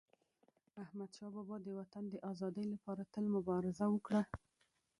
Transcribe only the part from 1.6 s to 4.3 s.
د وطن د ازادی لپاره تل مبارزه وکړه.